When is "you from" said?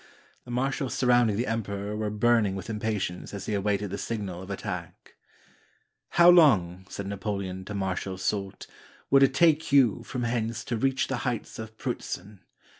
9.71-10.23